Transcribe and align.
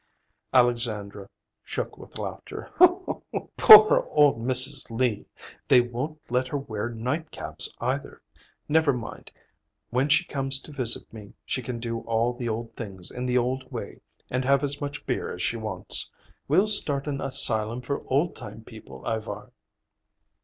Alexandra 0.51 1.29
shook 1.63 1.95
with 1.95 2.17
laughter. 2.17 2.71
"Poor 3.55 3.99
old 4.09 4.39
Mrs. 4.39 4.89
Lee! 4.89 5.27
They 5.67 5.79
won't 5.79 6.19
let 6.31 6.47
her 6.47 6.57
wear 6.57 6.89
nightcaps, 6.89 7.69
either. 7.79 8.19
Never 8.67 8.93
mind; 8.93 9.29
when 9.91 10.09
she 10.09 10.25
comes 10.25 10.59
to 10.61 10.71
visit 10.71 11.13
me, 11.13 11.33
she 11.45 11.61
can 11.61 11.79
do 11.79 11.99
all 11.99 12.33
the 12.33 12.49
old 12.49 12.75
things 12.75 13.11
in 13.11 13.27
the 13.27 13.37
old 13.37 13.71
way, 13.71 14.01
and 14.31 14.43
have 14.43 14.63
as 14.63 14.81
much 14.81 15.05
beer 15.05 15.31
as 15.33 15.43
she 15.43 15.55
wants. 15.55 16.09
We'll 16.47 16.65
start 16.65 17.05
an 17.05 17.21
asylum 17.21 17.81
for 17.81 18.01
old 18.07 18.35
time 18.35 18.63
people, 18.63 19.05
Ivar." 19.07 19.51